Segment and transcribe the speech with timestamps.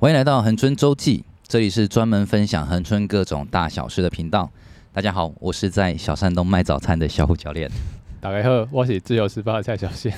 [0.00, 4.50] 欢迎来到恒春周记，这里是专门分享恒春各种大小事的频道。
[4.94, 7.70] 大家好，我是在小山东卖早餐的小虎教练。
[8.18, 10.10] 打开后，我是自由时报的蔡小宪。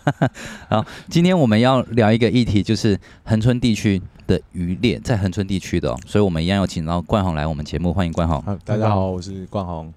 [0.68, 8.44] 好，今天我们要聊一个议题，就是恒春地区的渔猎，在恒春地区的、哦，所以我们一样要请到冠宏来我们节目，欢迎冠宏。
[8.62, 9.90] 大家好，我是冠宏。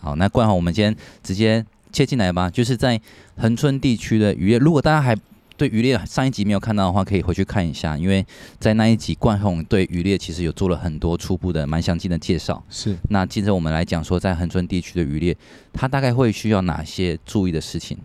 [0.00, 1.62] 好，那冠宏，我们今天直接
[1.92, 2.98] 切进来吧，就是在
[3.36, 5.14] 恒春地区的渔猎，如果大家还
[5.60, 8.24] 对渔猎上一集没有看到的话，可以回去看一下，因为
[8.58, 12.64] 在那一集冠宏对渔猎其实有做了很多初步的、蛮详尽的介绍。
[12.70, 15.36] 是，那接着我们来讲说，在恒春地区的渔猎，
[15.70, 17.98] 它大概会需要哪些注意的事情？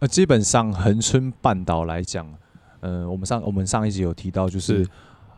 [0.00, 2.26] 呃，基本上恒春半岛来讲，
[2.80, 4.90] 呃，我们上我们上一集有提到，就是，是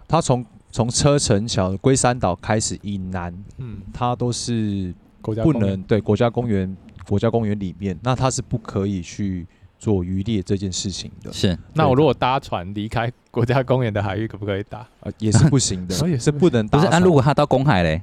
[0.08, 6.74] 它从从车城桥龟山岛开始以南，嗯，它都是不能对国家公园
[7.06, 9.46] 国家公园里面，那它是不可以去。
[9.80, 14.86] 做渔猎这件事情的是，那我如果搭船离开国家公园的海域，可不可以打？
[15.00, 16.78] 呃，也是不行的， 也是不能打。
[16.78, 18.02] 不是，那如果他到公海嘞？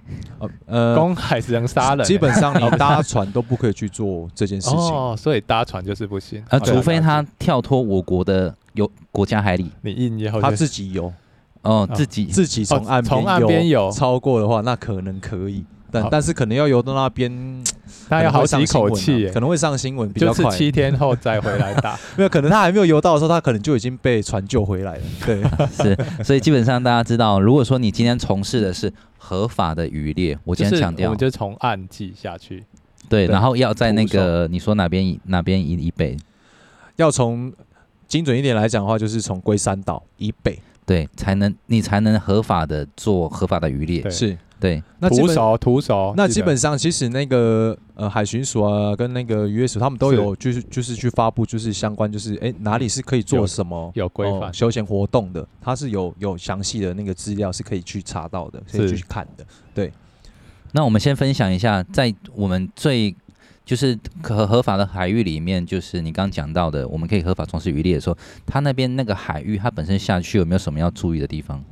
[0.65, 2.03] 呃，公海只能杀人。
[2.03, 4.77] 基本上你搭船都不可以去做这件事情。
[4.79, 6.43] 哦，所以搭船就是不行。
[6.49, 11.13] 呃，除非他跳脱我国的有国家海里，你硬以后他自己游。
[11.61, 15.63] 哦，自己自己从岸从岸边游超过的话，那可能可以。
[15.91, 17.31] 但但是可能要游到那边，
[18.09, 20.43] 他要好几口气，可能会上新闻比较快。
[20.43, 25.01] 就是七天后再回来打， 没有可能他还没有游到的时候，他可能就已经被船救回来了。
[25.25, 32.63] 对， 是，所以基本上大家知道，如果说你今天从事的是合法的渔猎，我今天强调，我们就从岸际下去，
[33.09, 36.17] 对，然后要在那个你说哪边以哪边以以北，
[36.97, 37.51] 要从
[38.07, 44.37] 精准一点来讲的话，就是从龟山岛以北，对，才能你才能合法的做合法的渔猎，是。
[44.59, 54.51] 对，那徒手徒手，那基本上其实那个呃海巡署啊，跟那个渔业署，他们都有就是就是去发布就是相关就是哎哪里是可以做什么有规范。
[54.51, 59.45] 休闲活动的，它是有有详细的那个资料是可以去查到的，可以去看的。
[59.75, 59.93] 对，
[60.71, 63.15] 那我们先分享一下，在我们最
[63.63, 71.63] 就是合合法的海域里面，就是你刚刚讲到的，我们可以合法从事渔猎的时候，它那边那个海域它本身下去有没有什么要注意的地方？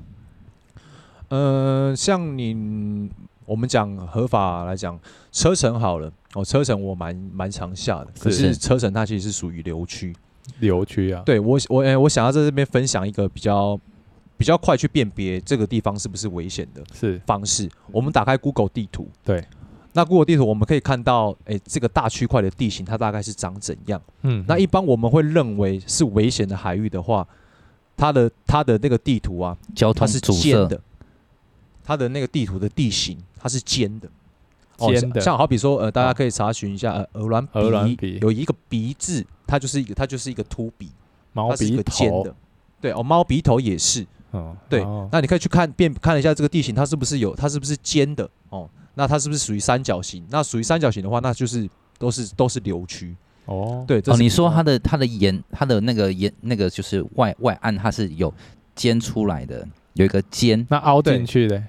[1.29, 3.09] 呃，像你
[3.45, 4.99] 我们讲合法来讲，
[5.31, 10.15] 车程好了哦，车程我蛮蛮常下的，可是车程它其实是属于流区，
[10.59, 11.21] 流区啊。
[11.25, 13.79] 对我我哎，我想要在这边分享一个比较
[14.37, 17.69] 比较快去辨别这个地方是不是危险的是方式。
[17.91, 19.45] 我们打开 Google 地图，对，
[19.93, 24.01] 那 Google 地图我们可以看到，哎，这个大区块的地形它大概是长怎样？
[24.23, 27.27] 嗯，那一般我们会认为是危险的海域的话，
[27.95, 30.81] 它的它的那个地图啊，交通它是线的。
[31.85, 34.09] 它的那个地图的地形，它是尖的，
[34.77, 40.89] 尖的，像好比说，呃，大家可以查询一下，呃，鹅銮鼻有一个鼻字，它就是一个，它就是一个凸鼻，
[41.33, 42.35] 猫鼻头的，
[42.81, 48.27] 对哦，猫鼻头也是，哦，对，那你可以去看辨看一下这个地形，它是不是有，它是不是尖的？
[48.49, 48.67] 哦？
[48.95, 50.25] 那它是不是属于三角形？
[50.29, 51.69] 那属于三角形的话，那就是
[51.99, 53.15] 都是都是流区。
[53.45, 53.83] 哦。
[53.87, 58.33] 对，哦，你说它的它的沿它的那个沿那个就是外外岸，它是有
[58.73, 61.61] 尖出来的，有一个尖，那凹进去的。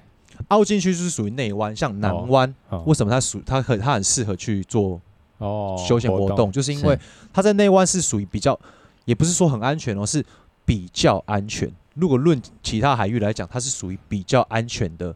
[0.49, 4.99] 凹进去就是属于内湾，像南湾，哦哦、为什么它属它很它很适合去做
[5.39, 6.97] 哦休闲活动，动就是因为
[7.33, 8.57] 它在内湾是属于比较，
[9.05, 10.23] 也不是说很安全哦，是
[10.65, 11.71] 比较安全。
[11.95, 15.13] 如果论其他海域来讲，它是属于比较安全的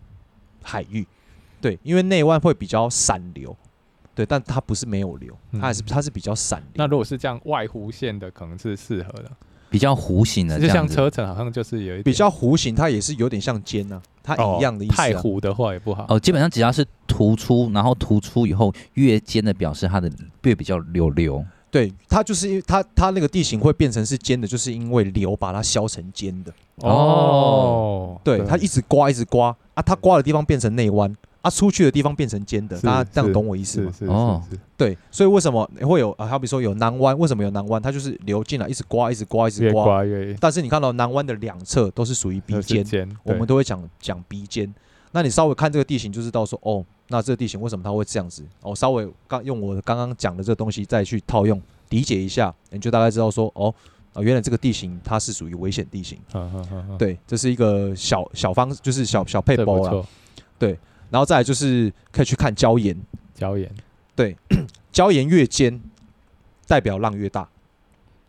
[0.63, 1.07] 海域，
[1.61, 3.55] 对，因为内湾会比较散流，
[4.15, 6.71] 对，但它不是没有流，它还是它是比较散流。
[6.73, 9.31] 那如果是这样外弧线的，可能是适合的。
[9.71, 14.97] 比较弧形的，就像车程好像就是有一点比较弧形，它也是有点像尖呢、啊，它一样的意思、啊。
[14.97, 16.05] 太弧的话也不好。
[16.09, 20.11] 哦，基本上只要是突出，然后突出以后越尖的，表示它的
[20.43, 21.41] 越比较流流。
[21.71, 26.53] 对，它就是因为它它那个地形会变成是尖的，就是因为流把它削成尖的。
[26.75, 31.15] 哦，对，对它一直刮一直刮啊，它刮的地方变成内湾。
[31.41, 33.91] 啊，出去的地方变成尖的，大家这样懂我意思吗？
[34.01, 34.43] 哦，
[34.77, 36.27] 对，所以为什么会有啊？
[36.27, 37.81] 好比说有南湾，为什么有南湾？
[37.81, 39.83] 它就是流进来，一直刮，一直刮，一直刮。
[39.83, 42.85] 刮越但是你看到南湾的两侧都是属于鼻尖，
[43.23, 44.71] 我们都会讲讲鼻尖。
[45.13, 48.45] 那你稍微看这个地形就知道说，哦，那这个地形为什么它会这样子？
[48.61, 51.59] 哦，稍微刚用我刚刚讲的这个东西再去套用
[51.89, 53.73] 理解一下，你就大概知道说，哦，
[54.13, 56.19] 啊，原来这个地形它是属于危险地形。
[56.99, 60.05] 对，这是一个小小方，就是小小配包了。
[60.59, 60.77] 对。
[61.11, 62.97] 然后再来就是可以去看礁岩，
[63.37, 63.69] 礁岩，
[64.15, 64.35] 对，
[64.91, 65.79] 礁岩越尖，
[66.65, 67.47] 代表浪越大。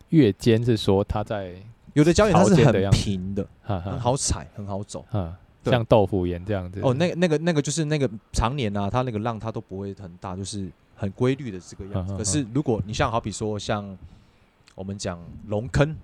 [0.09, 1.55] 越尖是说它在
[1.93, 5.03] 有的礁岩它是很平的，很好踩，很好走，
[5.65, 6.79] 像豆腐岩这样子。
[6.83, 12.15] 哦，那个那个那个就是那个常年啊，它那个浪它都不会很大，就是很规律的这个样子。
[12.15, 13.97] 可是如果你像好比说像
[14.75, 15.95] 我们讲龙坑，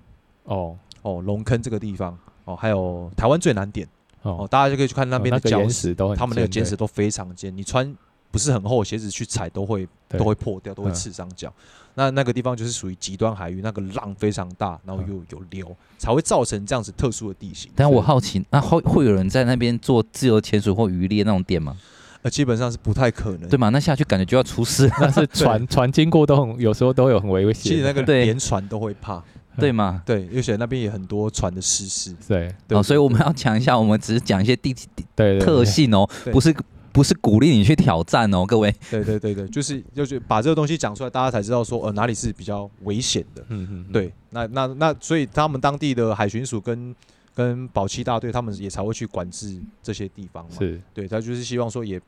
[0.46, 2.18] 哦哦龙坑这个地方。
[2.46, 3.88] 哦，还有台湾最难点
[4.22, 7.96] 哦，大家就可以去看那边的礁石，都他们那个岩石都非常尖，你穿
[8.32, 11.54] 不是很厚的鞋子去踩都会都会破掉，都会刺伤脚。
[11.96, 17.70] 那那个地方就是属于极端海域，那个浪非常大，然后又有流，才会造成这样子特殊的地形。
[17.76, 21.76] 但我好奇，那会会有人在那边做自由潜水或渔猎那种点吗？
[22.22, 23.70] 呃，基本上是不太可能，对吗？
[23.70, 24.90] 那下去感觉就要出事。
[25.00, 27.54] 但是船 船经过都很，有时候都有很危险。
[27.54, 29.24] 其实那个连船都会怕，
[29.60, 30.02] 对吗？
[30.06, 32.16] 对，而且那边也很多船的失事。
[32.28, 34.76] 对，哦，所以我们要讲一下，我们只是讲一些地
[35.16, 36.56] 对特性哦，不是
[36.92, 38.74] 不是鼓励你去挑战哦，各位。
[38.90, 43.44] 对对对对，就是就是把这个东西讲出来，大家才知道说呃哪里是比较危险的。
[43.50, 43.86] 嗯嗯。
[43.92, 46.96] 对，那那那，所以他们当地的海巡署跟
[47.36, 50.52] 跟保七大队，他们也才会去管制这些地方嘛。
[50.58, 50.82] 是。
[50.94, 52.00] 对，他就是希望说也。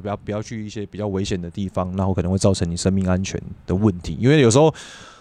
[0.00, 4.16] 不要不要去一些比较危险的地方，然后可能会造成你生命安全的问题。
[4.20, 4.72] 因为有时候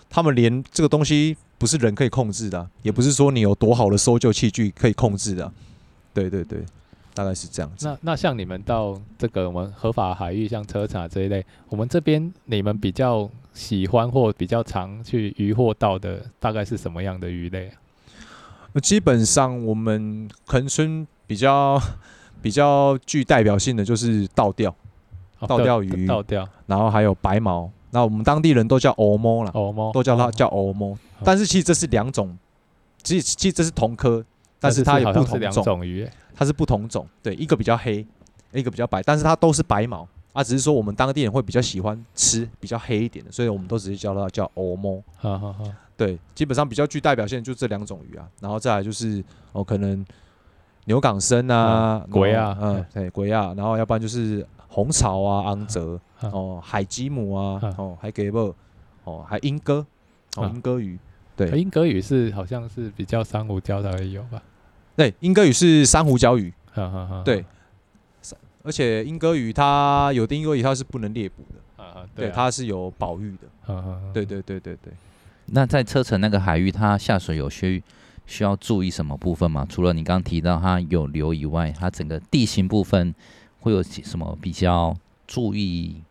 [0.07, 5.53] 他们连这个东西不是人可以控制的啊，也不是说你有多好的搜救器具可以控制的啊。
[6.13, 6.59] 对对对，
[7.13, 7.87] 大概是这样子。
[7.87, 18.79] 那那像你们到这个我们合法海域，像车厂这一类，我们这边你们比较喜欢或比较常去渔获到的，大概是什么样的鱼类啊？
[18.81, 21.81] 基本上我们恒村比较。
[22.39, 24.73] 比较具代表性的就是倒钓，
[25.39, 30.95] 倒钓鱼，倒钓，然后还有白毛，那我们当地人都叫欧猫啦，欧猫，都叫它叫欧猫。
[31.23, 32.37] 但是其实这是两种，
[33.01, 34.23] 其实其实这是同科，
[34.59, 35.83] 但是它有不同种。
[35.83, 38.05] 鱼，它是不同种，对，一个比较黑，
[38.53, 40.07] 一个比较白，但是它都是白毛。
[40.31, 45.01] 啊，只是说我们当地人会比较喜欢吃比较黑一点的，所以我们都直接叫它叫欧猫。
[45.17, 45.63] 好好好，
[45.97, 49.23] 对，基本上比较具代表性的就这两种鱼啊，然后再来就是
[49.53, 50.05] 哦可能。
[50.85, 58.53] 牛港生啊，鬼啊，嗯，对，鬼啊，然后要不然就是红潮啊，昂泽，哦，海吉姆啊，哦，还给不，
[59.05, 59.83] 哦，还莺歌，
[60.35, 60.99] 哦，莺歌鱼，
[61.35, 64.39] 对，莺歌鱼是好像是比较珊瑚礁才会有吧？
[64.95, 66.53] 对，莺歌鱼是珊瑚礁鱼，
[67.25, 67.43] 对，
[68.61, 73.83] 而且莺歌鱼它有的莺歌鱼它是不能猎捕的，对，它是有保育的，
[74.13, 74.93] 对对对对对。
[75.47, 77.81] 那在车城那个海域，它下水有需
[78.27, 79.65] 需要注意什么部分吗？
[79.67, 83.15] 除了你刚刚提到它有流以外，它整个地形部分
[83.59, 84.95] 会有什么比较
[85.25, 86.01] 注意？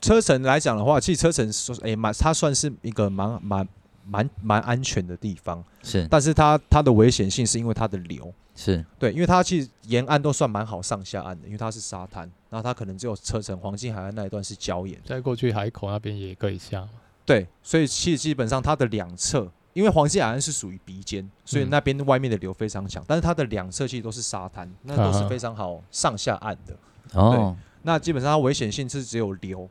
[0.00, 3.68] 车城来讲的话，其实车城说，哎，蛮它算是一个蛮蛮
[4.06, 6.06] 蛮蛮安全的地方，是。
[6.08, 16.88] 但是它它的危险性是因为它的流，是对，因为它其实沿岸都算蛮好上下岸的，因为它是沙滩，然后它可能只有车城黄金海岸那一段是礁岩，再过去海口那边也可以下。
[17.26, 19.50] 对，所以其实基本上它的两侧。
[19.74, 26.76] 因为黄金海岸是属于鼻尖，所以那边外面的流非常强，嗯、但是它的两侧其实都是沙滩，那都是非常好上下岸的。
[27.14, 29.66] 哦，那基本上它危险性是只有流，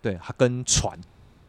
[0.00, 0.98] 对，它跟船，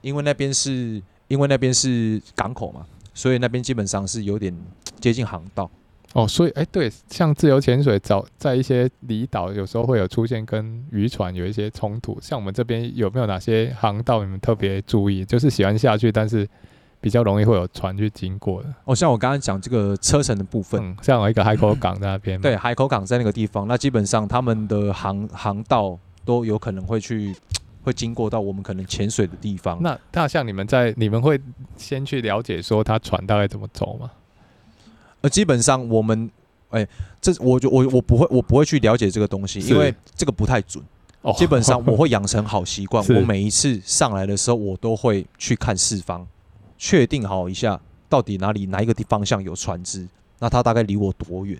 [0.02, 4.54] 因为那边是因为那边是港口嘛，所以那边基本上是有点
[5.00, 5.72] 接近航道。
[6.12, 12.20] 哦，所以哎，对，像自由潜水，早在一些离岛，有时候会有出现跟渔船有一些冲突。
[12.22, 15.24] 像我们这边有没有哪些航道你们特别注意？
[15.24, 16.46] 就是喜欢下去，但是。
[17.00, 27.36] 比较容易会有船去经过的哦，像我刚刚讲这个车程的部分，嗯、像有一个海口港在那边，对，海口港在那个地方，那基本上他们的航航道都有可能会去
[27.84, 29.82] 会经过到我们可能潜水的地方。
[29.82, 31.40] 那那像你们在你们会
[31.78, 34.12] 先去了解说他船大概怎么走吗？
[35.22, 36.30] 呃，基本上我们
[36.70, 36.90] 哎、欸，
[37.22, 40.84] 这我就我我不会我不会去了解这个东西，因为这个不太准。
[41.22, 46.26] 哦，基本上我会养成好习惯， 我每一次上来的时候，我都会去看四方。
[46.78, 50.08] 确定好一下，到底哪里哪一个地方向有船只，
[50.40, 51.60] 那它大概离我多远？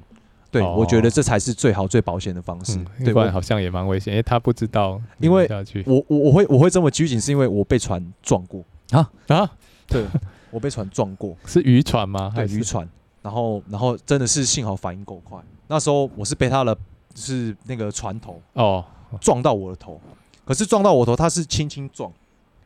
[0.50, 2.78] 对、哦、我觉得这才是最好最保险的方式。
[2.78, 5.00] 嗯、对，不然好像也蛮危险，因为他不知道。
[5.20, 5.46] 因为
[5.86, 9.52] 我我我会我会这么拘谨，是因为我被船撞过啊啊！
[9.88, 10.06] 对，
[10.50, 12.32] 我被船撞过， 是渔船吗？
[12.34, 12.88] 对，渔船。
[13.22, 16.78] 然后然后真的是幸好反应够快，那时候我是被他的
[17.14, 18.86] 是那个船头哦
[19.20, 20.00] 撞到我的头，
[20.46, 22.10] 可是撞到我头，他是轻轻撞，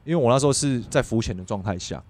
[0.03, 2.03] 因为我那时候是在浮潜的状态下。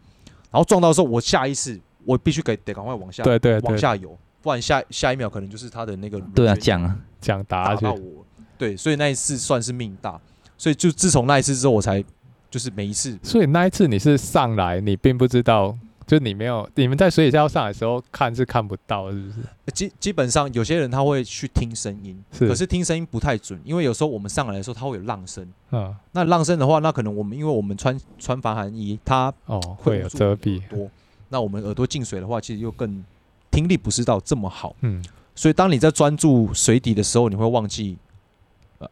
[0.51, 8.25] 然后撞到的时候，我下意识我必须给得赶快往下，对对对，往下游，不然下下一秒可能就是他的那个对啊，桨啊桨打到我，
[8.57, 10.19] 对，所以那一次算是命大，
[10.57, 12.03] 所以就自从那一次之后，我才
[12.49, 15.77] 就是每一次，所以那一次你是上来，你并不知道。
[16.11, 19.37] 就你没有，你们在水底下要上来的时候看是看不到，是不是？
[19.73, 25.47] 基基本上有些人他会去听声音，是，可是听声音不太准，因为有时候我们上来的时候，它会有浪声。
[25.71, 30.91] 嗯，那浪声的话，那可能我们因为我们穿穿防寒衣，它哦会有遮蔽多，
[31.29, 33.01] 那我们耳朵进水的话，其实又更
[33.49, 34.75] 听力不是到这么好。
[34.81, 35.01] 嗯，
[35.33, 37.97] 所以当你在专注水底的时候，你会忘记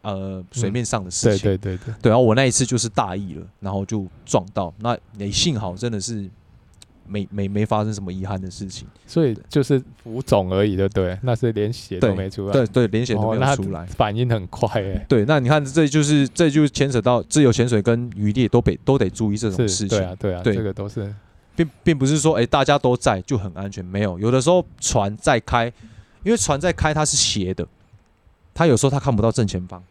[0.00, 1.50] 呃水面上的事情。
[1.50, 1.94] 对对对对。
[2.00, 6.26] 对，然后我那一次就是大意了，然后就撞到，那也幸好真的是。
[7.10, 11.18] 没没没发生什么遗憾的事情，所以就是浮肿而已，对不对？
[11.22, 15.04] 那是连血都没出来，对对，连血都没有出来，反应很快哎。
[15.08, 21.12] 对，那你看，这就是这就牵扯到自由潜水跟渔猎都得都得注意这种事情，对啊对啊，这个都是，
[21.56, 25.66] 并并不是说哎大家都在就很安全，没有，有的时候船在开，
[26.22, 27.66] 因为船在开它是斜的，
[28.54, 29.82] 它有时候它看不到正前方，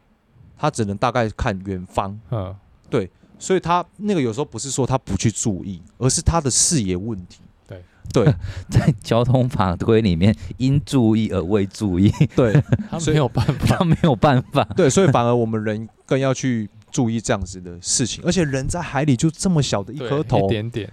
[0.58, 2.56] 它只能大概看远方，嗯，
[2.90, 3.10] 对。
[3.40, 7.40] 所以他那个有时候不是说他不去注意，而是他的视野问题。
[7.68, 8.34] 对对，
[8.70, 12.12] 在交通法规里面，应注意而未注意。
[12.36, 12.54] 对，
[12.92, 14.64] 他没有办法， 他没有办法。
[14.76, 18.24] 对，所以反而我们人更要去注意这样子的事情。
[18.26, 20.92] 而且人在海里就这么小的一颗头，一点点。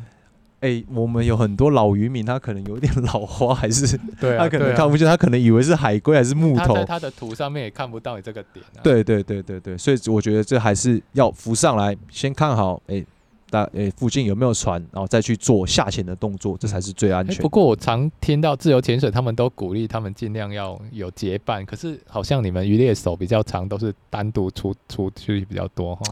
[0.60, 6.74] 哎、欸，我们有很多老渔民，他可能有点老花，还是对、啊， 他可能看不见，他可能以为是海龟还是木头。
[6.74, 8.80] 他在他的图上面也看不到你这个点、啊。
[8.82, 13.06] 对对对对对，所以我觉得这还是要浮上来，先看好，哎、欸，
[13.50, 17.42] 大哎、欸、附近有没有船，然后再去做下潜的动作，这才是最安全、欸。
[17.42, 26.02] 不过我常听到自由潜水，他们都鼓励他们尽量要有结伴，可是好像你们渔猎手比较长，都是单独出出去比较多哈。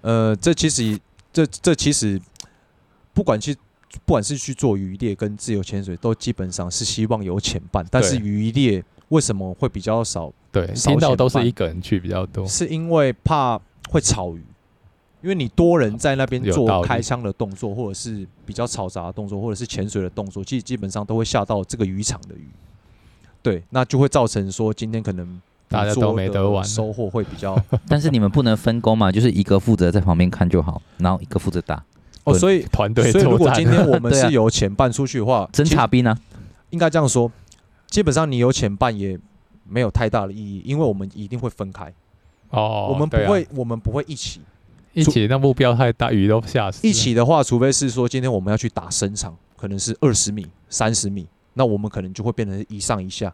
[0.00, 0.98] 呃，这其实
[1.30, 2.18] 这这其实
[3.12, 3.54] 不管去。
[4.04, 7.86] 不管是去做渔猎跟自由潜水，都基本上是希望有潜伴。
[7.90, 10.32] 但是渔猎为什么会比较少？
[10.50, 14.42] 对，听到都是一个人去比较多，是因为怕会吵鱼，
[15.22, 22.48] 因为你多人在那边做开枪的动作，或者是比较嘈杂的动作，或者是潜水的动作，其实基本上都会吓到这个渔场的鱼。
[23.42, 27.60] 对，那就会造成说今天可能大家都没得玩，收获会比较。
[27.88, 31.84] 但是你们不能分工嘛，就是一个负责在旁边看就好，然后一个负责打。
[32.24, 36.16] 哦，所以团队，所以如果今天我们是有潜伴出去的话，侦察兵呢？
[36.70, 37.30] 应该这样说，
[37.86, 39.18] 基本上你有潜伴也
[39.68, 41.92] 没有太大的意义，因为我们一定会分开。
[42.50, 44.40] 哦，我们不会，我们不会一起，
[44.94, 46.86] 一起那目标太大，鱼都吓死。
[46.86, 53.32] 一起的话，除非是说今天我们要去打深场，可能是二十米、三十米，那我们可能就会变成一上一下，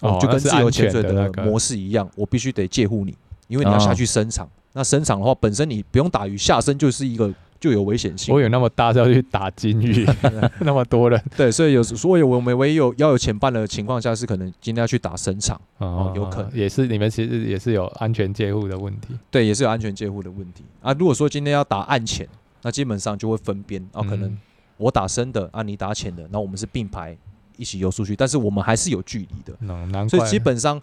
[0.00, 4.48] 哦，就跟自由潜水的模式一样，我必须得介护你，因为你要下去深场。
[4.72, 7.32] 那深场的话，本身你不用打鱼，下深就是一个。
[7.64, 8.34] 就有危险性。
[8.34, 10.06] 我有那么大是要去打金鱼，
[10.60, 11.18] 那么多人。
[11.34, 19.16] 对，所以有所以我们唯一有要有前半的情况下，是可能今天要去打深场哦，有可能也是你们其实也是有安全介护的问题。
[19.30, 20.92] 对，也是有安全介护的问题啊。
[20.98, 22.28] 如果说今天要打暗潜，
[22.60, 24.36] 那基本上就会分边啊，可能
[24.76, 27.16] 我打深的啊，你打浅的，那我们是并排
[27.56, 30.06] 一起游出去，但是我们还是有距离的。
[30.06, 30.78] 所以基本上，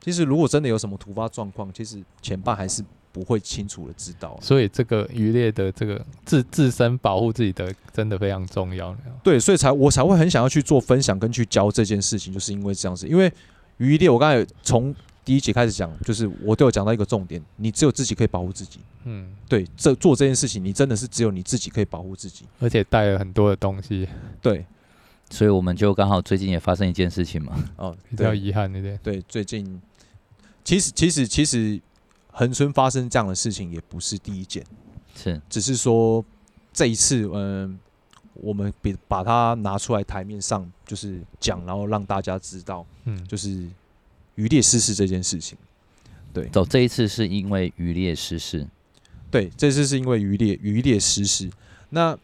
[0.00, 2.84] 其实如果真的有什么突发状况，其实前半还是。
[3.18, 8.96] 不会清楚的知道，所以这个渔猎的这个自自身保护自己的真的非常重要。
[9.24, 13.08] 对，所以才我才会很想要去做分享跟去教这件事情，就是因为这样子。
[13.08, 13.32] 因为
[13.78, 14.94] 渔猎，我刚才从
[15.24, 18.78] 第一节开始讲，就是我都有讲到一个重点，你只有自己可以保护自己。
[19.04, 24.08] 嗯，对，这做这件事情，你真的是只有你自己可以保护自己，而且带了很多的东西。
[24.40, 24.64] 对，
[25.30, 27.64] 所以我们就刚好最近也发生一件事情嘛。
[27.76, 28.98] 哦，比较遗憾一点。
[29.02, 29.80] 对，最近
[30.62, 31.80] 其实其实其实。
[32.38, 34.64] 恒春发生这样的事情也不是第一件，
[35.16, 36.24] 是，只是说
[36.72, 37.78] 这一次，嗯、呃，
[38.34, 43.68] 我们比把它拿出来台面上，就是讲，然后让大家知道，嗯，就是
[44.36, 45.58] 渔猎失事这件事情。
[46.32, 48.64] 对，走这一次是因为渔猎失事，
[49.32, 51.50] 对，这次是因为渔猎渔猎失事。
[51.88, 52.16] 那，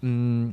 [0.00, 0.52] 嗯。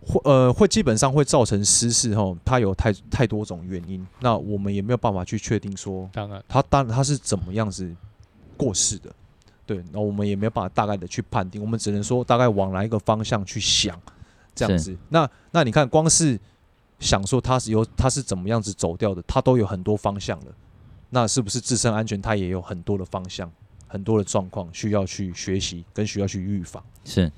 [0.00, 7.94] 会呃会基本上会造成失事吼，它有太太多种原因，那我们也没有办法去确定说，当然他当然他是怎么样子
[8.56, 9.12] 过世的，
[9.66, 14.00] 对，那我们也没有办法大概的去判定，我们只能说大概往哪一个方向去想
[14.54, 14.96] 这样子。
[15.10, 16.38] 那那你看，光是
[16.98, 20.52] 想说他是由他是怎么样子走掉的，他都有很多方向了，
[21.10, 23.50] 那是不是自身安全，他也有很多的方向，
[23.86, 27.30] 很多的状况需要去学习跟需要去预防，是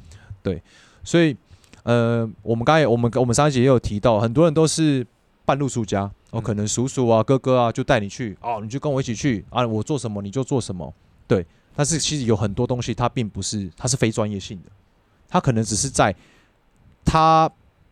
[0.43, 0.63] 对，
[1.03, 1.37] 所以。
[1.85, 5.07] 呃，我们刚才我们我们上一集也有提到，很多人都是
[5.45, 10.93] 半路出家，哦，可能叔叔啊、哥哥啊就带你去，哦，你就跟我一起去啊，我做什么你就做什么，
[11.29, 11.47] 对。
[11.77, 14.71] 但是其实有很多东西，它并不是，它是非专业性的，
[15.29, 16.15] 它可能只是在
[17.05, 17.51] 他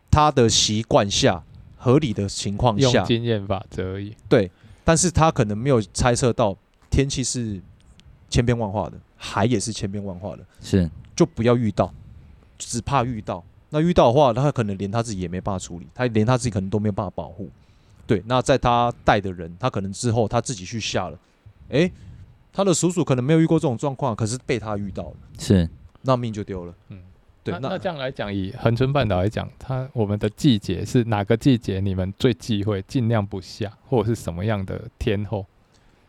[0.09, 1.43] 他的习惯下
[1.77, 4.15] 合理的情况下，用经验法则而已。
[4.29, 4.49] 对，
[4.85, 6.57] 但是他可能没有猜测到
[6.89, 7.61] 天气是
[8.29, 11.93] 千变万化的，海也是千变万化的，是，就不要遇到，
[12.57, 13.43] 只怕遇到。
[13.73, 17.49] 那遇到的话，他可能连他自己也没办法处理，他连他自己可能都没有办法保护。
[18.05, 21.17] 对，那在他带的人，他可能之后他自己去下了，
[21.69, 21.93] 诶、欸，
[22.51, 25.67] 他的叔叔可能没有遇过这种状况，可是被他遇到了，是，
[26.03, 26.73] 那命就丢了。
[26.89, 27.01] 嗯，
[27.43, 27.51] 对。
[27.53, 31.79] 那那这样来讲，以恒春半岛来讲，它我们的季节是哪个季节？
[31.79, 35.43] 你们最忌讳，尽量不下，或者是什么样的天候？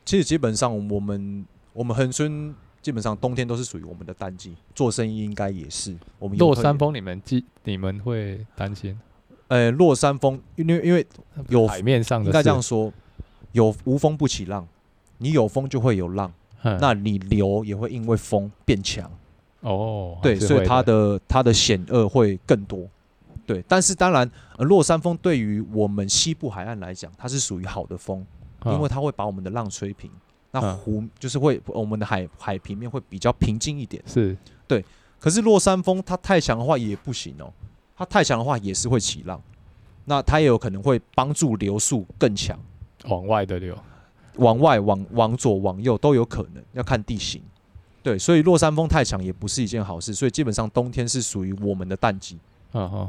[0.04, 5.96] 其实基本上我们我们恒春基本上冬天都是属于我们的淡季，做生意应该也是。
[6.18, 9.00] 我们落山风，你们记你们会担心？
[9.48, 11.06] 呃，落山风，因为因为
[11.48, 12.92] 有海面上的，应该这样说，
[13.52, 14.68] 有无风不起浪，
[15.16, 16.30] 你有风就会有浪，
[16.62, 19.10] 嗯、那你流也会因为风变强。
[19.60, 22.86] 哦，对，所以它的它的险恶会更多。
[23.46, 28.26] 对，但是当然，呃，落山风对于我们西部海岸来讲，它是属于好的风，
[28.66, 30.10] 因为它会把我们的浪吹平。
[30.54, 34.00] 那湖就是会，我们的海海平面会比较平静一点。
[34.06, 34.37] 是，
[34.68, 34.84] 对。
[35.18, 37.52] 可是落山风它太强的话也不行哦，
[37.96, 39.40] 它太强的话也是会起浪。
[40.04, 42.56] 那它也有可能会帮助流速更强，
[43.06, 43.76] 往外的流，
[44.37, 47.42] 往外、往往左、往右都有可能，要看地形。
[48.00, 50.14] 对，所以落山风太强也不是一件好事。
[50.14, 52.38] 所以基本上冬天是属于我们的淡季。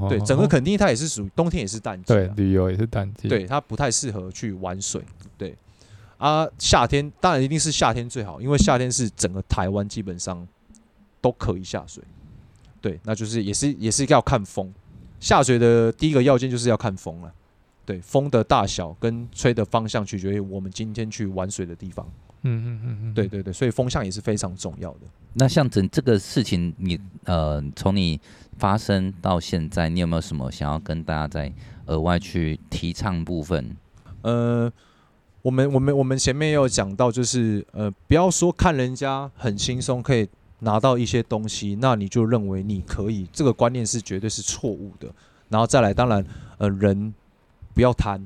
[0.10, 2.12] 对，整个垦丁它也是属于冬天也是淡季。
[2.12, 3.28] 对，旅游也是淡季。
[3.28, 5.04] 对，它不太适合去玩水。
[5.38, 5.56] 对。
[6.18, 10.48] 啊，夏天当然一定是夏天最好，因为夏天是整个台湾基本上
[11.20, 12.04] 都可以下水。
[12.80, 14.74] 对，那就是也是也是要看风，
[15.20, 17.34] 下水的第一个要件就是要看风了。
[17.86, 22.08] 对，风的大小跟吹的方向取决于我们今天去玩水的地方。
[22.44, 25.00] 嗯嗯嗯嗯，对对对，所以风向也是非常重要的。
[25.34, 28.22] 那像整这个事情你，你呃，从你
[28.58, 31.52] 发生到现在，你有没有什么想要跟大家再
[31.88, 33.76] 额外去提倡部分？
[34.22, 34.72] 呃。
[35.46, 40.28] 我们我们我们前面也有讲到，就是呃，不要说看人家很轻松可以
[40.62, 45.08] 拿到一些东西，那你就认为你可以，这个观念是绝对是错误的。
[45.50, 46.26] 然后再来，当然，
[46.58, 47.14] 呃，人
[47.76, 48.26] 不要贪，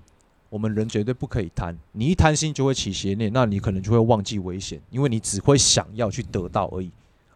[0.50, 1.78] 我们人绝对不可以贪。
[1.92, 6.90] 你一贪心就会起邪念，那你可能就会忘记危险，因为你只会想要去得到而已，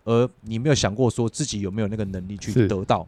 [0.06, 3.06] 而你没有想过说自己有没有那个能力去得到。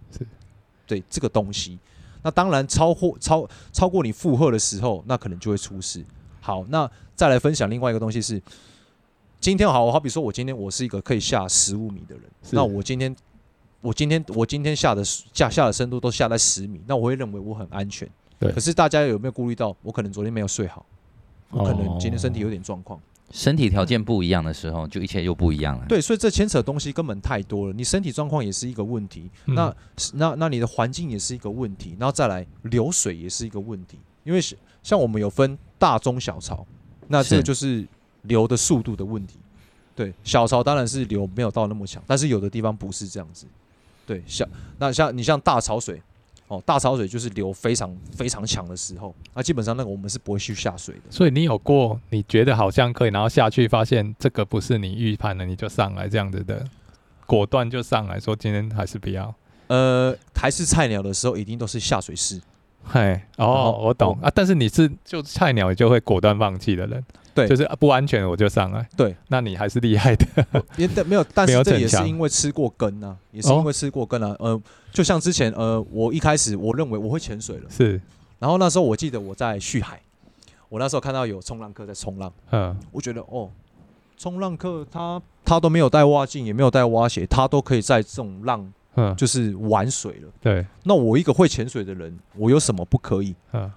[0.86, 1.80] 对这个东西，
[2.22, 6.04] 那当然超过超超过你负荷的时候，那可能就会出事。
[6.46, 8.40] 好，那再来分享另外一个东西是，
[9.40, 13.16] 今天好，好比说我今天我是一个可以下十五米的人，那我今天
[13.82, 18.08] 我今天我今天下的下下的深度都下在十米，那我会认为我很安全。
[18.38, 18.52] 对。
[18.52, 20.86] 可是大家有没有顾虑到，我可能昨天没有睡好，
[21.50, 25.86] 我可能今天身体有点状况，身体条件不一样的时候，就一切又不一样了。
[25.90, 27.74] 对，所以这牵扯东西根本太多了。
[27.74, 29.76] 你身体状况也是一个问题，那
[30.14, 34.40] 那那你的环境也是一个问题，然后再来流水也是一个问题，因为
[34.84, 35.58] 像我们有分。
[35.78, 36.66] 大中小潮，
[37.08, 37.86] 那这个就是
[38.24, 39.38] 流的速度的问题。
[39.96, 43.46] 对，小潮当然是流没有到那么强，但是有的地方不是这样子。
[44.06, 46.02] 对，像那像你像大潮水，
[46.48, 51.02] 哦，大潮水就是流非常非常强的时候，那基本上那个我们是不会去下水的。
[51.10, 56.64] 所以你有过你觉得好像可以，然后下去发现这个不是你预判的，你就上来这样子的，
[57.26, 59.34] 果断就上来说今天还是不要。
[59.68, 62.40] 呃，还是菜鸟的时候，一定都是下水式。
[62.88, 64.18] 嘿，哦，我懂。
[64.22, 70.26] 啊，但是你是就菜鸟就会果断放弃的人，对，就是不安全我就上来，对，那你还是厉害的，
[70.78, 78.00] 也没有，但是这也是因为吃过根啊，也是因为吃过根啊，呃，就像之前呃，我一开始我认为我会潜水了，是，
[78.40, 80.00] 然后那时候我记得我在旭海，
[80.70, 83.50] 我那时候看到有冲浪客在冲浪，嗯，我觉得哦，
[84.18, 88.72] 冲浪客他他都没有带蛙镜，也没有带蛙鞋，他都可以在这种浪。
[88.96, 90.30] 嗯，就是玩水了。
[90.42, 93.36] 对，那我一个会潜水的人，我有什么不可以？
[93.54, 93.72] 嗯，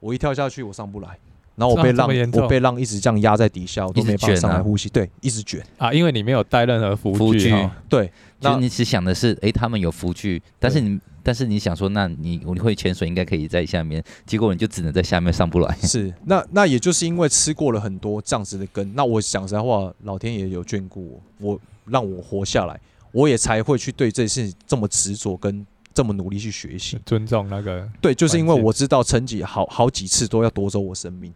[0.00, 1.08] 我一跳下去，我上不来，
[1.56, 4.88] 然后我被浪，我被浪一直这样压在底下，我都没办法上来呼吸。
[4.88, 7.54] 对，一直卷啊，因为你没有带任何浮具。
[7.88, 15.76] 对，那你只想的是，哎，他们有浮具，但是你，但是你想说，那你我会潜水，应该可以在下面，结果你就只能在下面上不来。
[15.82, 22.80] 是，那那也就是因为吃过了很多这样子的根，那我想实在话，老天爷有眷顾我，我让我活下来。
[23.12, 27.88] 我也才会去对这事情这么执着，跟这么努力去学习，尊重那个。
[28.00, 31.32] 对，就是因为我知道成绩好好几次都要夺走我生命。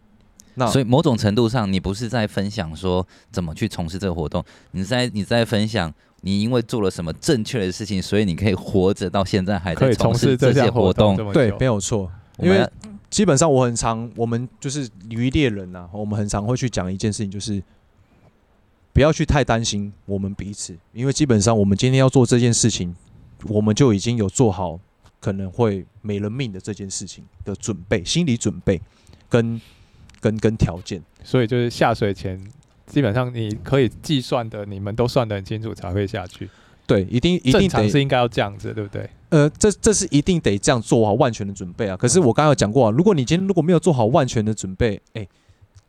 [0.53, 11.17] 那所以某种程度上，你不是在分享说怎么去从事这个活动，你在你在分享你因为做了什么正确的事情，所以你可以活着到现在还在从事这些活动。
[11.33, 12.09] 对，没有错。
[12.39, 12.65] 因为
[13.09, 17.61] 基本上我很常，我们就是渔猎人呐，我们很常会去讲一件事情，就是。
[18.95, 22.95] 不要去太担心我们彼此，因为基本上我们今天要做这件事情，
[23.49, 24.79] 我们就已经有做好
[25.19, 28.81] 可能会没人命的这件事情的准备，心理准备
[29.27, 29.59] 跟
[30.21, 31.03] 跟跟条件。
[31.25, 32.41] 所以就是下水前，
[32.85, 36.49] 基本上你可以计算的，你们都算得很清楚才会下去。
[36.87, 39.09] 对，一定一定得是应该要这样子，对不对？
[39.27, 41.97] 呃，这这是一定得这样做好万全的准备啊。
[41.97, 45.29] 可是我刚刚有讲过啊，如果你今天如果没有做好万全的准备，哎、欸。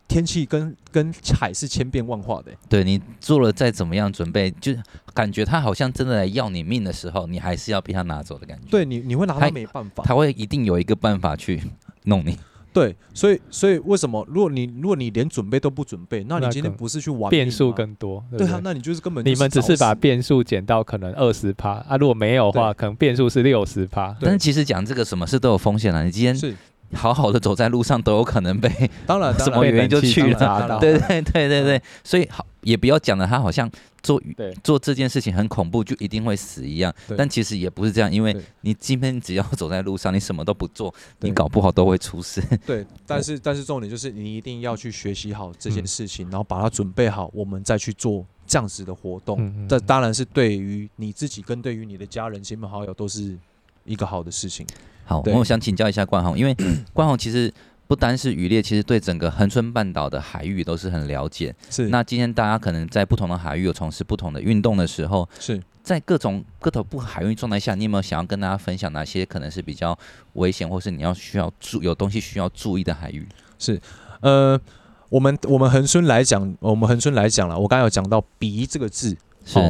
[0.09, 4.73] 天气跟跟海是千变万化的，对，你做了再怎么样准备，就
[5.13, 8.69] 感觉他好像真的来要你命的时候，你还是要被他拿走的感觉。
[8.71, 11.61] 对你，你会拿他没办法，他会一定有一个办法去
[12.05, 12.39] 弄你。
[12.73, 14.23] 对，所以所以为什么？
[14.29, 18.23] 如果你如果你连准备都不准备，那你今天不是去玩变数更多？
[18.31, 24.15] 对，对，对啊，那你就是根本你们只是把变数减到可能二十趴啊，如果没有的话，可能变数是六十趴。
[24.21, 26.55] 但是其实讲这个什么事都有风险啊，你今天是。
[26.95, 28.69] 好好的走在路上都有可能被
[29.07, 30.23] 当然 什么原因就去
[30.69, 33.71] 了，对对对对对，所以好也不要讲了他好像
[34.03, 34.21] 做
[34.63, 36.93] 做这件事情很恐怖，就一定会死一样。
[37.17, 42.43] 但其实也不是这样，因为你今天只要走在路上，你什么都不做，你搞不好都会出事。
[42.65, 49.69] 对， 但是但是重点就是你一定要去学习好这件事情，然后把它准备好，我们再去做这样子的活动。
[49.69, 53.37] 这当然是对于你自己跟对于你的家人、亲朋好友都是
[53.85, 54.67] 一个好的事情。
[55.07, 56.55] 好，我想请教一下冠宏，因为
[56.93, 57.53] 冠宏其实
[57.87, 61.55] 不单是渔猎，其实对整个恒春半岛的海域都是很了解。
[61.71, 61.89] 是。
[61.89, 69.97] 那今天大家可能在不同的海域有从事不同的运动的时候，是在各种各头不海域状态下，你有没有想要跟大家分享哪些可能是比较
[70.33, 73.25] 危险，或是你要需要注有东西需要注意的海域？
[73.61, 73.81] 是，
[74.23, 74.61] 呃，
[75.09, 79.61] 我们我们恒春来讲，我们恒春来讲了，我刚刚有讲到“鼻”这个字，是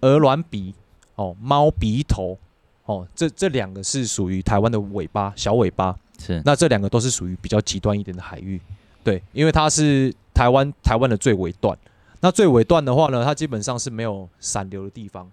[0.00, 0.74] 鹅銮鼻，
[1.16, 2.38] 哦，猫鼻头。
[2.86, 6.40] 哦，这这两个是属于台湾的尾巴，小尾巴是。
[6.44, 8.60] 那这两个都是属于比较极端一点的海域，
[9.04, 11.76] 对，因为它是台湾台湾的最尾段。
[12.20, 15.30] 那最尾段的话呢，它基本上是没有散流的地方，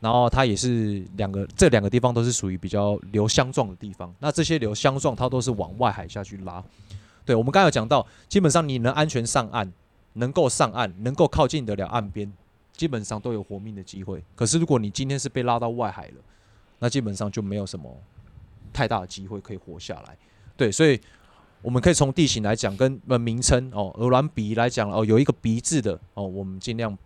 [0.00, 4.12] 然后它也是两个这两个地方都是属于比较流相撞的地方。
[4.18, 6.62] 那这些流相撞，它都是往外海下去拉。
[7.24, 9.70] 对，我们刚才有讲到，基本上你能安全上岸，
[10.14, 12.32] 能够上岸，能够靠近得了岸边，
[12.72, 14.22] 基本上都有活命的机会。
[14.34, 16.14] 可是如果你今天是被拉到外海了，
[16.78, 17.94] 那基本上就没有什么
[18.72, 20.16] 太大的机会可以活下来，
[20.56, 21.00] 对，所以
[21.62, 26.96] 我们可以从地形来讲，跟呃名称哦，鹅卵鼻来讲哦，有一个鼻字的哦，我们尽量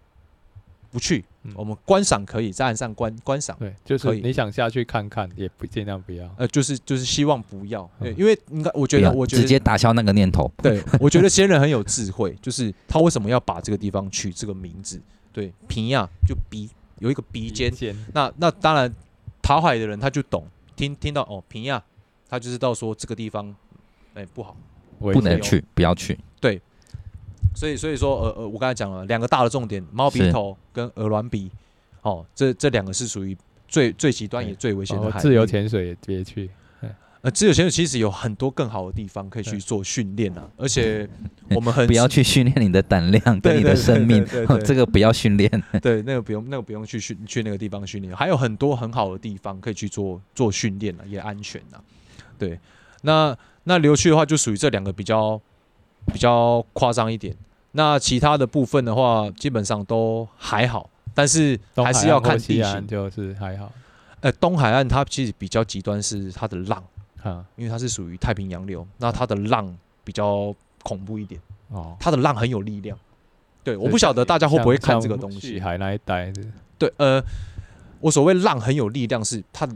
[0.90, 15.00] 不去，嗯、我们观赏可以在岸上观观赏，对，就是你想下去看看，也不尽量不要，呃，就是就是希望不要，对，因为应该我觉得我觉得直接打消那个念头，对， 我觉得仙人很有智慧，就是他为什么要把这个地方取这个名字？
[15.32, 17.72] 对，平呀就鼻有一个鼻尖，
[18.12, 18.92] 那那当然。
[19.50, 21.82] 讨海的人他就懂，听听到哦平亚，
[22.28, 23.48] 他就知道说这个地方，
[24.14, 24.56] 哎、欸、不好，
[25.00, 26.16] 不能去，不要去。
[26.40, 26.62] 对，
[27.52, 31.50] 所以所以说呃呃，我刚才讲了两个大的重点，猫鼻头跟鹅卵鼻，
[32.02, 33.36] 哦，这这两个是属于
[33.66, 35.18] 最最极端也最危险的海。
[35.18, 36.48] 自由潜水也别去。
[37.22, 41.06] 呃，自由潜水其实有很多更好的地方可以去做训练啊，而且
[41.50, 44.24] 我们很 不要去训练你的胆量跟你的生命，
[44.64, 45.50] 这个不要训练。
[45.82, 51.76] 对，那个不用，那个不用去训去那个地方训练，还有很多很好的地方可以去做做训练啊，也安全啊。
[52.38, 52.58] 对，
[53.02, 55.38] 那那流去的话，就属于这两个比较
[56.06, 57.36] 比较夸张一点。
[57.72, 63.70] 那其他的部分的话，基本上都还好，但是还是要看地形，就是还好。
[64.20, 66.82] 呃，东海岸它其实比较极端，是它的浪。
[67.22, 72.98] 啊，因为它是属于太平洋流，那它的浪比较恐怖一点哦，它的浪很有力量。
[73.62, 75.60] 对，我不晓得大家会不会看这个东西。
[75.60, 76.42] 海那一带的，
[76.78, 77.22] 对，呃，
[78.00, 79.68] 我所谓浪很有力量，是它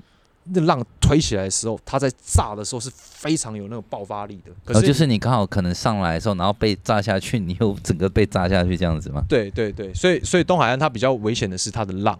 [0.44, 4.50] 那浪推起来的时候，它在炸的时候是非常有那种爆发力的。
[4.64, 9.22] 可是就是你刚好可能上来的时候，然后被炸下去，你又整个被炸下去这样子吗？
[9.28, 12.18] 对对对，所以所以东海岸它比较危险的是它的浪。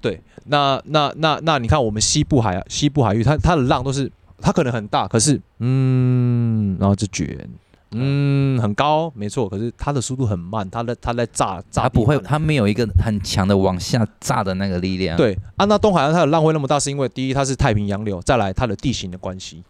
[0.00, 4.10] 对，那那那那你看我们西部海西部海域，它它的浪都是。
[4.40, 7.48] 它可能很大，可是嗯，然后就卷，
[7.92, 9.48] 嗯，很高，没错。
[9.48, 15.16] 可是它的速度很慢，它的它在炸炸，它不会，它没有一个很强的往下炸的那个力量。
[15.16, 19.62] 对，啊，那东海岸它的浪会那么大，是因为第一它是太平洋流，再来它的地形的关系。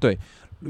[0.00, 0.18] 对，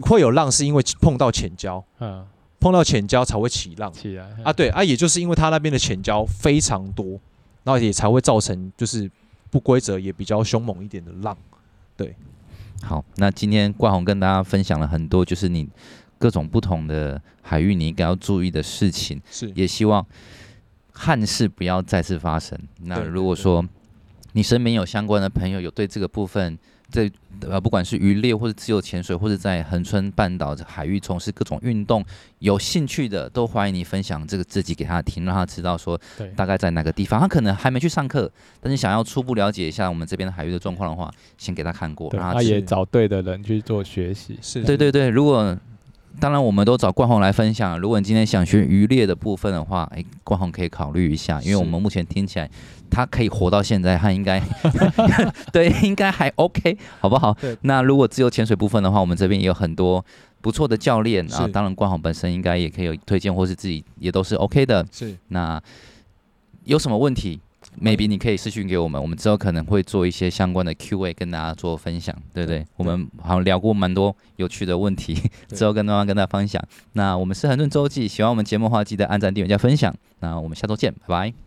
[0.02, 2.24] 会有浪是因为碰到浅礁，嗯，
[2.58, 4.52] 碰到浅礁才会起浪起来啊。
[4.52, 7.18] 对啊，也就是因为它那边的浅礁非常多，
[7.64, 9.10] 然后也才会造成就是
[9.50, 11.36] 不规则也比较凶猛一点的浪，
[11.96, 12.14] 对。
[12.82, 15.68] 好，那今天冠宏跟大家分享了很多，就是你
[16.18, 20.04] 各种不同的海域你应该要注意的事情，是也希望
[20.92, 22.58] 憾事不要再次发生。
[22.82, 23.64] 那如果说
[24.32, 26.58] 你身边有相关的朋友，有对这个部分。
[26.90, 32.03] 这呃，不管是渔猎或者自由潜水，或者在恒春半岛海域从事各种运动，
[32.38, 36.01] 有兴趣的都欢迎你分享这个自己给他听，让他知道说
[36.35, 37.20] 大概在哪个地方。
[37.20, 44.38] 他可能还没去上课，但是想要初步了解一下我们这边的海域的状况的话，先给他看过，让他，他也找对的人去做学习。
[44.40, 45.11] 是，对对对。
[45.11, 45.55] 如果
[46.18, 47.79] 当然，我们都找冠宏来分享。
[47.79, 52.50] 如果你今天想学渔猎的部分的话，哎，冠宏可以考虑一下，因为我们目前听起来
[52.90, 54.42] 他可以活到现在，他应该
[55.52, 57.37] 对，应该还 OK，好不好？
[57.62, 60.05] 那如果自由潜水部分的话，我们这边也有很多
[60.40, 61.46] 不错的教练啊。
[61.52, 64.87] 当然，冠宏本身应该也可以有推荐，或是自己也都是 OK 的。
[64.90, 65.16] 是。
[65.29, 65.61] 那
[66.64, 67.40] 有什么问题？
[67.80, 72.60] Maybe 你可以私讯给我们，我们之后可能会做一些相关的 Q&A 跟大家做分享，对不对？
[72.60, 75.14] 对，我们好像聊过蛮多有趣的问题，
[75.48, 76.62] 之后跟大家跟大家分享。
[76.92, 79.94] 那我们是恒顿周记，喜欢我们节目的话，记得按赞、订阅、加分享。
[80.20, 81.45] 那我们下周见，拜拜。